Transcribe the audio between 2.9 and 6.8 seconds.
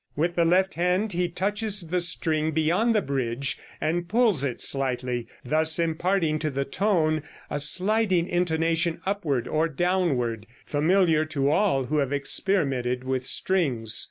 the bridge and pulls it slightly, thus imparting to the